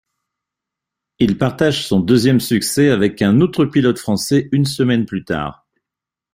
Il 1.19 1.37
partage 1.37 1.85
son 1.85 1.99
deuxième 1.99 2.39
succès 2.39 2.89
avec 2.89 3.21
un 3.21 3.39
autre 3.39 3.65
pilote 3.65 3.99
français 3.99 4.49
une 4.51 4.65
semaine 4.65 5.05
plus 5.05 5.23
tard. 5.23 5.67